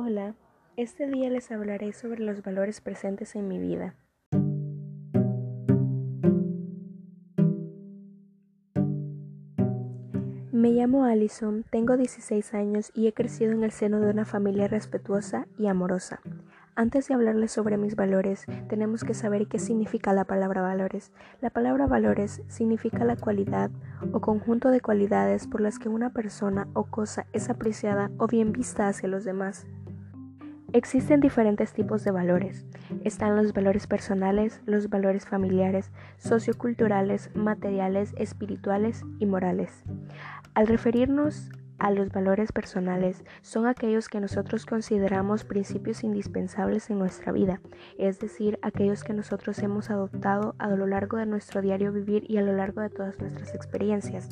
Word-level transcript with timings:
Hola, 0.00 0.36
este 0.76 1.08
día 1.08 1.28
les 1.28 1.50
hablaré 1.50 1.92
sobre 1.92 2.22
los 2.22 2.44
valores 2.44 2.80
presentes 2.80 3.34
en 3.34 3.48
mi 3.48 3.58
vida. 3.58 3.96
Me 10.52 10.70
llamo 10.70 11.04
Alison, 11.04 11.64
tengo 11.68 11.96
16 11.96 12.54
años 12.54 12.92
y 12.94 13.08
he 13.08 13.12
crecido 13.12 13.50
en 13.50 13.64
el 13.64 13.72
seno 13.72 13.98
de 13.98 14.08
una 14.08 14.24
familia 14.24 14.68
respetuosa 14.68 15.48
y 15.58 15.66
amorosa. 15.66 16.20
Antes 16.76 17.08
de 17.08 17.14
hablarles 17.14 17.50
sobre 17.50 17.76
mis 17.76 17.96
valores, 17.96 18.46
tenemos 18.68 19.02
que 19.02 19.12
saber 19.12 19.48
qué 19.48 19.58
significa 19.58 20.12
la 20.12 20.26
palabra 20.26 20.62
valores. 20.62 21.10
La 21.40 21.50
palabra 21.50 21.88
valores 21.88 22.40
significa 22.46 23.04
la 23.04 23.16
cualidad 23.16 23.72
o 24.12 24.20
conjunto 24.20 24.70
de 24.70 24.80
cualidades 24.80 25.48
por 25.48 25.60
las 25.60 25.80
que 25.80 25.88
una 25.88 26.10
persona 26.10 26.68
o 26.74 26.84
cosa 26.84 27.26
es 27.32 27.50
apreciada 27.50 28.12
o 28.16 28.28
bien 28.28 28.52
vista 28.52 28.86
hacia 28.86 29.08
los 29.08 29.24
demás. 29.24 29.66
Existen 30.74 31.20
diferentes 31.20 31.72
tipos 31.72 32.04
de 32.04 32.10
valores. 32.10 32.66
Están 33.02 33.36
los 33.36 33.54
valores 33.54 33.86
personales, 33.86 34.60
los 34.66 34.90
valores 34.90 35.24
familiares, 35.24 35.90
socioculturales, 36.18 37.30
materiales, 37.34 38.12
espirituales 38.18 39.02
y 39.18 39.24
morales. 39.24 39.82
Al 40.52 40.66
referirnos 40.66 41.48
a 41.78 41.90
los 41.90 42.10
valores 42.10 42.52
personales 42.52 43.24
son 43.40 43.66
aquellos 43.66 44.10
que 44.10 44.20
nosotros 44.20 44.66
consideramos 44.66 45.44
principios 45.44 46.04
indispensables 46.04 46.90
en 46.90 46.98
nuestra 46.98 47.32
vida, 47.32 47.62
es 47.96 48.18
decir, 48.18 48.58
aquellos 48.60 49.04
que 49.04 49.14
nosotros 49.14 49.58
hemos 49.60 49.88
adoptado 49.88 50.54
a 50.58 50.68
lo 50.68 50.86
largo 50.86 51.16
de 51.16 51.24
nuestro 51.24 51.62
diario 51.62 51.92
vivir 51.92 52.30
y 52.30 52.36
a 52.36 52.42
lo 52.42 52.52
largo 52.52 52.82
de 52.82 52.90
todas 52.90 53.18
nuestras 53.20 53.54
experiencias. 53.54 54.28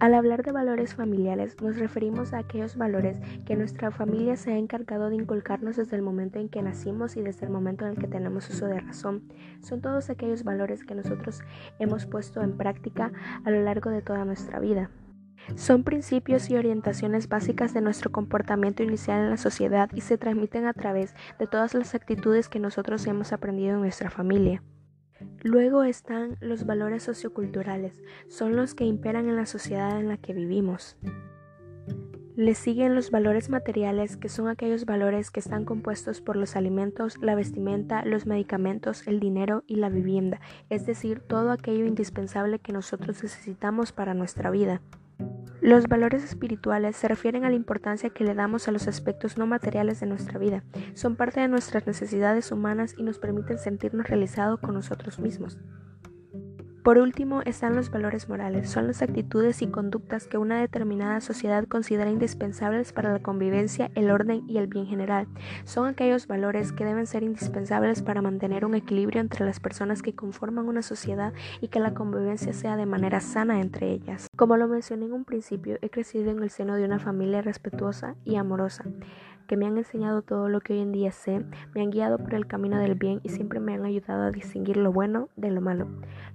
Al 0.00 0.14
hablar 0.14 0.44
de 0.44 0.52
valores 0.52 0.94
familiares 0.94 1.60
nos 1.60 1.76
referimos 1.76 2.32
a 2.32 2.38
aquellos 2.38 2.76
valores 2.76 3.18
que 3.44 3.56
nuestra 3.56 3.90
familia 3.90 4.36
se 4.36 4.52
ha 4.52 4.56
encargado 4.56 5.08
de 5.08 5.16
inculcarnos 5.16 5.74
desde 5.74 5.96
el 5.96 6.02
momento 6.02 6.38
en 6.38 6.48
que 6.48 6.62
nacimos 6.62 7.16
y 7.16 7.22
desde 7.22 7.46
el 7.46 7.52
momento 7.52 7.84
en 7.84 7.92
el 7.92 7.98
que 7.98 8.06
tenemos 8.06 8.48
uso 8.48 8.66
de 8.66 8.78
razón. 8.78 9.24
Son 9.60 9.80
todos 9.80 10.08
aquellos 10.08 10.44
valores 10.44 10.84
que 10.84 10.94
nosotros 10.94 11.40
hemos 11.80 12.06
puesto 12.06 12.42
en 12.42 12.56
práctica 12.56 13.10
a 13.44 13.50
lo 13.50 13.60
largo 13.60 13.90
de 13.90 14.00
toda 14.00 14.24
nuestra 14.24 14.60
vida. 14.60 14.88
Son 15.56 15.82
principios 15.82 16.48
y 16.48 16.56
orientaciones 16.56 17.28
básicas 17.28 17.74
de 17.74 17.80
nuestro 17.80 18.12
comportamiento 18.12 18.84
inicial 18.84 19.24
en 19.24 19.30
la 19.30 19.36
sociedad 19.36 19.90
y 19.94 20.02
se 20.02 20.16
transmiten 20.16 20.66
a 20.66 20.74
través 20.74 21.16
de 21.40 21.48
todas 21.48 21.74
las 21.74 21.96
actitudes 21.96 22.48
que 22.48 22.60
nosotros 22.60 23.04
hemos 23.08 23.32
aprendido 23.32 23.74
en 23.74 23.80
nuestra 23.80 24.10
familia. 24.10 24.62
Luego 25.42 25.82
están 25.82 26.36
los 26.40 26.66
valores 26.66 27.02
socioculturales, 27.02 28.02
son 28.28 28.56
los 28.56 28.74
que 28.74 28.84
imperan 28.84 29.28
en 29.28 29.36
la 29.36 29.46
sociedad 29.46 29.98
en 29.98 30.08
la 30.08 30.16
que 30.16 30.34
vivimos. 30.34 30.96
Le 32.36 32.54
siguen 32.54 32.94
los 32.94 33.10
valores 33.10 33.50
materiales, 33.50 34.16
que 34.16 34.28
son 34.28 34.46
aquellos 34.46 34.84
valores 34.84 35.32
que 35.32 35.40
están 35.40 35.64
compuestos 35.64 36.20
por 36.20 36.36
los 36.36 36.54
alimentos, 36.54 37.18
la 37.20 37.34
vestimenta, 37.34 38.04
los 38.04 38.26
medicamentos, 38.26 39.06
el 39.08 39.18
dinero 39.18 39.64
y 39.66 39.74
la 39.76 39.88
vivienda, 39.88 40.40
es 40.70 40.86
decir, 40.86 41.18
todo 41.18 41.50
aquello 41.50 41.84
indispensable 41.84 42.60
que 42.60 42.72
nosotros 42.72 43.22
necesitamos 43.24 43.90
para 43.90 44.14
nuestra 44.14 44.50
vida. 44.50 44.80
Los 45.60 45.88
valores 45.88 46.22
espirituales 46.22 46.96
se 46.96 47.08
refieren 47.08 47.44
a 47.44 47.50
la 47.50 47.56
importancia 47.56 48.10
que 48.10 48.22
le 48.22 48.34
damos 48.34 48.68
a 48.68 48.72
los 48.72 48.86
aspectos 48.86 49.38
no 49.38 49.46
materiales 49.46 49.98
de 49.98 50.06
nuestra 50.06 50.38
vida. 50.38 50.62
Son 50.94 51.16
parte 51.16 51.40
de 51.40 51.48
nuestras 51.48 51.86
necesidades 51.86 52.52
humanas 52.52 52.94
y 52.96 53.02
nos 53.02 53.18
permiten 53.18 53.58
sentirnos 53.58 54.06
realizados 54.06 54.60
con 54.60 54.74
nosotros 54.74 55.18
mismos. 55.18 55.58
Por 56.88 56.96
último 56.96 57.42
están 57.42 57.76
los 57.76 57.90
valores 57.90 58.30
morales. 58.30 58.70
Son 58.70 58.86
las 58.86 59.02
actitudes 59.02 59.60
y 59.60 59.66
conductas 59.66 60.26
que 60.26 60.38
una 60.38 60.58
determinada 60.58 61.20
sociedad 61.20 61.66
considera 61.68 62.08
indispensables 62.08 62.94
para 62.94 63.12
la 63.12 63.18
convivencia, 63.18 63.90
el 63.94 64.10
orden 64.10 64.48
y 64.48 64.56
el 64.56 64.68
bien 64.68 64.86
general. 64.86 65.28
Son 65.64 65.86
aquellos 65.86 66.26
valores 66.26 66.72
que 66.72 66.86
deben 66.86 67.06
ser 67.06 67.24
indispensables 67.24 68.00
para 68.00 68.22
mantener 68.22 68.64
un 68.64 68.74
equilibrio 68.74 69.20
entre 69.20 69.44
las 69.44 69.60
personas 69.60 70.00
que 70.00 70.14
conforman 70.14 70.66
una 70.66 70.80
sociedad 70.80 71.34
y 71.60 71.68
que 71.68 71.78
la 71.78 71.92
convivencia 71.92 72.54
sea 72.54 72.78
de 72.78 72.86
manera 72.86 73.20
sana 73.20 73.60
entre 73.60 73.92
ellas. 73.92 74.26
Como 74.34 74.56
lo 74.56 74.66
mencioné 74.66 75.04
en 75.04 75.12
un 75.12 75.26
principio, 75.26 75.76
he 75.82 75.90
crecido 75.90 76.30
en 76.30 76.42
el 76.42 76.48
seno 76.48 76.76
de 76.76 76.86
una 76.86 76.98
familia 76.98 77.42
respetuosa 77.42 78.14
y 78.24 78.36
amorosa 78.36 78.84
que 79.48 79.56
me 79.56 79.66
han 79.66 79.78
enseñado 79.78 80.22
todo 80.22 80.48
lo 80.48 80.60
que 80.60 80.74
hoy 80.74 80.80
en 80.80 80.92
día 80.92 81.10
sé, 81.10 81.42
me 81.74 81.80
han 81.80 81.90
guiado 81.90 82.18
por 82.18 82.34
el 82.34 82.46
camino 82.46 82.78
del 82.78 82.94
bien 82.94 83.20
y 83.24 83.30
siempre 83.30 83.58
me 83.60 83.74
han 83.74 83.84
ayudado 83.84 84.24
a 84.24 84.30
distinguir 84.30 84.76
lo 84.76 84.92
bueno 84.92 85.30
de 85.36 85.50
lo 85.50 85.62
malo. 85.62 85.88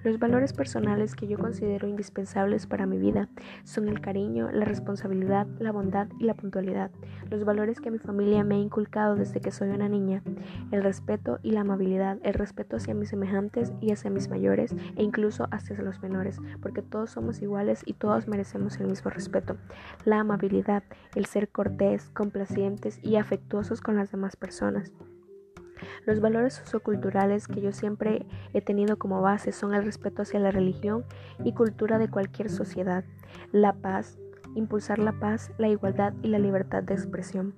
Los 0.03 0.19
valores 0.19 0.51
personales 0.51 1.16
que 1.16 1.28
yo 1.28 1.38
considero 1.38 1.88
indispensables 1.88 2.66
para 2.66 2.88
mi 2.88 2.97
vida 2.97 3.29
son 3.63 3.88
el 3.88 4.01
cariño, 4.01 4.51
la 4.51 4.66
responsabilidad, 4.66 5.47
la 5.59 5.72
bondad 5.72 6.07
y 6.19 6.25
la 6.25 6.34
puntualidad. 6.34 6.90
Los 7.29 7.46
valores 7.46 7.79
que 7.79 7.91
mi 7.91 8.00
familia 8.00 8.44
me 8.44 8.56
ha 8.56 8.59
inculcado 8.59 9.16
desde 9.16 9.40
que 9.40 9.51
soy 9.51 9.69
una 9.69 9.88
niña, 9.88 10.24
el 10.72 10.81
respeto 10.81 11.40
y 11.44 11.51
la 11.51 11.62
amabilidad, 11.62 12.18
el 12.24 12.34
respeto 12.34 12.78
hacia 12.78 12.95
mis 12.95 13.09
semejantes 13.09 13.72
y 13.80 13.91
hacia 13.91 14.09
mis 14.09 14.28
mayores 14.28 14.75
e 14.95 15.03
incluso 15.03 15.47
hacia 15.51 15.78
los 15.84 16.01
menores, 16.01 16.41
porque 16.62 16.81
todos 16.81 17.12
somos 17.12 17.41
iguales 17.41 17.84
y 17.85 17.94
todos 17.94 18.28
merecemos 18.28 18.80
el 18.80 18.88
mismo 18.88 19.12
respeto. 19.12 19.56
La 20.03 20.19
amabilidad, 20.19 20.84
el 21.13 21.28
ser 21.28 21.50
cortés, 21.50 22.09
complacientes 22.16 23.00
y 23.03 23.18
afectuosos 23.18 23.81
con 23.81 23.96
las 23.96 24.12
demás 24.12 24.36
personas. 24.36 24.91
Los 26.06 26.19
valores 26.19 26.53
socioculturales 26.53 27.47
que 27.47 27.62
yo 27.62 27.72
siempre 27.72 28.25
he 28.53 28.62
tenido 28.62 28.97
como 28.97 29.22
base 29.22 29.52
son 29.52 29.74
el 29.74 29.84
respeto 29.84 30.22
hacia 30.22 30.40
la 30.40 30.52
religión 30.52 31.03
y 31.44 31.53
cultura 31.53 31.97
de 31.97 32.09
cualquier 32.09 32.50
sociedad, 32.50 33.03
la 33.52 33.74
paz, 33.74 34.18
impulsar 34.56 35.00
la 35.00 35.19
paz, 35.19 35.52
la 35.58 35.68
igualdad 35.68 36.13
y 36.22 36.28
la 36.28 36.40
libertad 36.40 36.84
de 36.84 36.94
expresión. 36.94 37.53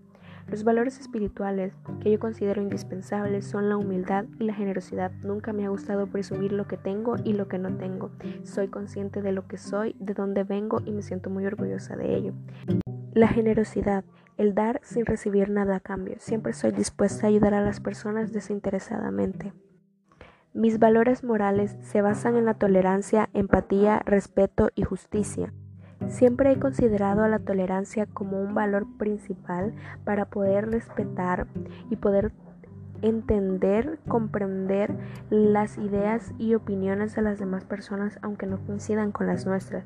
Los 0.47 0.63
valores 0.63 0.99
espirituales 0.99 1.73
que 2.01 2.11
yo 2.11 2.19
considero 2.19 2.61
indispensables 2.61 3.47
son 3.47 3.67
la 3.67 3.77
humildad 3.77 4.25
y 4.39 4.43
la 4.43 4.53
generosidad. 4.53 5.11
Nunca 5.23 5.53
me 5.53 5.65
ha 5.65 5.69
gustado 5.69 6.05
presumir 6.05 6.51
lo 6.51 6.67
que 6.67 6.77
tengo 6.77 7.15
y 7.23 7.33
lo 7.33 7.47
que 7.47 7.57
no 7.57 7.75
tengo. 7.77 8.11
Soy 8.43 8.67
consciente 8.67 9.23
de 9.23 9.31
lo 9.31 9.47
que 9.47 9.57
soy, 9.57 9.95
de 9.99 10.13
dónde 10.13 10.43
vengo 10.43 10.81
y 10.85 10.91
me 10.91 11.01
siento 11.01 11.31
muy 11.31 11.47
orgullosa 11.47 11.95
de 11.95 12.15
ello. 12.15 12.33
La 13.15 13.27
generosidad 13.27 14.05
el 14.37 14.55
dar 14.55 14.79
sin 14.83 15.05
recibir 15.05 15.49
nada 15.49 15.77
a 15.77 15.79
cambio. 15.79 16.15
Siempre 16.19 16.53
soy 16.53 16.71
dispuesta 16.71 17.25
a 17.25 17.29
ayudar 17.29 17.53
a 17.53 17.61
las 17.61 17.79
personas 17.79 18.31
desinteresadamente. 18.31 19.53
Mis 20.53 20.79
valores 20.79 21.23
morales 21.23 21.75
se 21.81 22.01
basan 22.01 22.37
en 22.37 22.45
la 22.45 22.53
tolerancia, 22.53 23.29
empatía, 23.33 24.01
respeto 24.05 24.69
y 24.73 24.83
justicia. 24.83 25.53
Siempre 26.07 26.51
he 26.51 26.59
considerado 26.59 27.23
a 27.23 27.27
la 27.27 27.39
tolerancia 27.39 28.05
como 28.05 28.39
un 28.39 28.53
valor 28.53 28.85
principal 28.97 29.73
para 30.03 30.25
poder 30.25 30.69
respetar 30.69 31.47
y 31.89 31.95
poder 31.95 32.31
entender, 33.01 33.99
comprender 34.07 34.95
las 35.29 35.77
ideas 35.77 36.33
y 36.37 36.55
opiniones 36.55 37.15
de 37.15 37.21
las 37.21 37.39
demás 37.39 37.65
personas 37.65 38.19
aunque 38.21 38.45
no 38.45 38.59
coincidan 38.65 39.11
con 39.11 39.27
las 39.27 39.45
nuestras. 39.45 39.85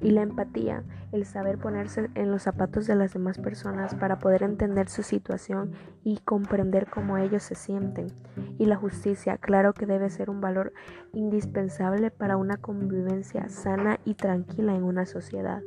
Y 0.00 0.10
la 0.10 0.22
empatía, 0.22 0.82
el 1.12 1.24
saber 1.24 1.58
ponerse 1.58 2.10
en 2.14 2.30
los 2.30 2.42
zapatos 2.42 2.86
de 2.86 2.96
las 2.96 3.12
demás 3.12 3.38
personas 3.38 3.94
para 3.94 4.18
poder 4.18 4.42
entender 4.42 4.88
su 4.88 5.02
situación 5.02 5.72
y 6.02 6.18
comprender 6.18 6.86
cómo 6.88 7.18
ellos 7.18 7.42
se 7.42 7.54
sienten. 7.54 8.08
Y 8.58 8.66
la 8.66 8.76
justicia, 8.76 9.38
claro 9.38 9.72
que 9.72 9.86
debe 9.86 10.10
ser 10.10 10.30
un 10.30 10.40
valor 10.40 10.72
indispensable 11.12 12.10
para 12.10 12.36
una 12.36 12.56
convivencia 12.56 13.48
sana 13.48 13.98
y 14.04 14.14
tranquila 14.14 14.74
en 14.74 14.84
una 14.84 15.06
sociedad. 15.06 15.62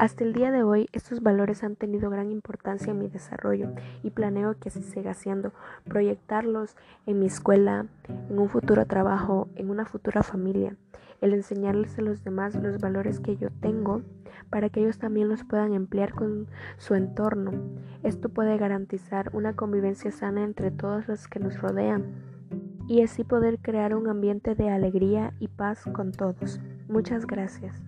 Hasta 0.00 0.24
el 0.24 0.32
día 0.32 0.50
de 0.50 0.62
hoy, 0.62 0.88
estos 0.92 1.22
valores 1.22 1.62
han 1.62 1.76
tenido 1.76 2.08
gran 2.08 2.30
importancia 2.30 2.90
en 2.90 2.98
mi 3.00 3.08
desarrollo 3.08 3.68
y 4.02 4.08
planeo 4.08 4.58
que 4.58 4.70
así 4.70 4.82
siga 4.82 5.12
siendo, 5.12 5.52
proyectarlos 5.84 6.74
en 7.04 7.18
mi 7.18 7.26
escuela, 7.26 7.84
en 8.30 8.38
un 8.38 8.48
futuro 8.48 8.86
trabajo, 8.86 9.50
en 9.56 9.68
una 9.68 9.84
futura 9.84 10.22
familia, 10.22 10.74
el 11.20 11.34
enseñarles 11.34 11.98
a 11.98 12.00
los 12.00 12.24
demás 12.24 12.54
los 12.54 12.78
valores 12.78 13.20
que 13.20 13.36
yo 13.36 13.50
tengo 13.60 14.00
para 14.48 14.70
que 14.70 14.80
ellos 14.80 14.98
también 14.98 15.28
los 15.28 15.44
puedan 15.44 15.74
emplear 15.74 16.14
con 16.14 16.46
su 16.78 16.94
entorno. 16.94 17.52
Esto 18.02 18.30
puede 18.30 18.56
garantizar 18.56 19.28
una 19.34 19.54
convivencia 19.54 20.10
sana 20.12 20.44
entre 20.44 20.70
todos 20.70 21.08
los 21.08 21.28
que 21.28 21.40
nos 21.40 21.60
rodean 21.60 22.06
y 22.88 23.02
así 23.02 23.22
poder 23.22 23.58
crear 23.58 23.94
un 23.94 24.08
ambiente 24.08 24.54
de 24.54 24.70
alegría 24.70 25.34
y 25.40 25.48
paz 25.48 25.84
con 25.92 26.12
todos. 26.12 26.58
Muchas 26.88 27.26
gracias. 27.26 27.82